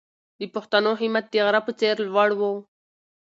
د 0.39 0.41
پښتنو 0.55 0.91
همت 1.01 1.25
د 1.31 1.35
غره 1.45 1.61
په 1.67 1.71
څېر 1.79 1.95
لوړ 2.09 2.29
و. 2.39 2.41